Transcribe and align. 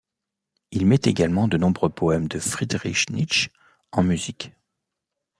Il 0.71 0.87
met 0.87 1.01
également 1.03 1.47
de 1.47 1.57
nombreux 1.57 1.89
poèmes 1.91 2.27
de 2.27 2.39
Friedrich 2.39 3.07
Nietzsche 3.11 3.51
en 3.91 4.01
musique. 4.01 4.51